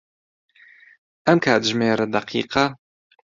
[1.27, 2.65] ئەم کاتژمێرە دەقیقە.